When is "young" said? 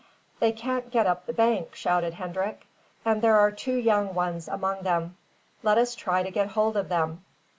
3.75-4.15